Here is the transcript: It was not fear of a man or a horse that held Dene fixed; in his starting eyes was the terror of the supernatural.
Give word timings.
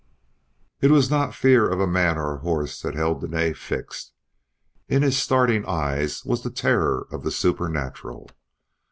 It 0.81 0.89
was 0.89 1.11
not 1.11 1.35
fear 1.35 1.69
of 1.69 1.79
a 1.79 1.85
man 1.85 2.17
or 2.17 2.33
a 2.33 2.39
horse 2.39 2.81
that 2.81 2.95
held 2.95 3.21
Dene 3.21 3.53
fixed; 3.53 4.13
in 4.89 5.03
his 5.03 5.15
starting 5.15 5.63
eyes 5.67 6.25
was 6.25 6.41
the 6.41 6.49
terror 6.49 7.07
of 7.11 7.21
the 7.21 7.29
supernatural. 7.29 8.27